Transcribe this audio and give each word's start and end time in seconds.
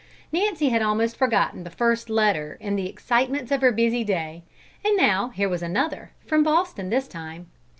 Nancy 0.31 0.69
had 0.69 0.81
almost 0.81 1.15
forgotten 1.15 1.63
the 1.63 1.69
first 1.69 2.09
letter 2.09 2.57
in 2.59 2.75
the 2.75 2.89
excitements 2.89 3.51
of 3.51 3.61
her 3.61 3.71
busy 3.71 4.03
day, 4.03 4.41
and 4.83 4.97
now 4.97 5.29
here 5.29 5.47
was 5.47 5.61
another, 5.61 6.11
from 6.25 6.41
Boston 6.41 6.89
this 6.89 7.07
time. 7.07 7.51